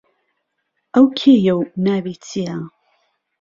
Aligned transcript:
ئەو 0.93 1.05
کێیە 1.17 1.53
و 1.57 1.61
ناوی 1.85 2.15
چییە؟ 2.25 2.57